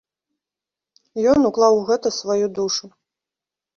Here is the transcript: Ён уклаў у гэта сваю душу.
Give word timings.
Ён 1.33 1.39
уклаў 1.51 1.73
у 1.81 1.85
гэта 1.93 2.07
сваю 2.19 2.45
душу. 2.59 2.85